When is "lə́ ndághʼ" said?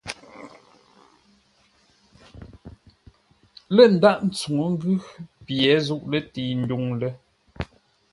3.75-4.21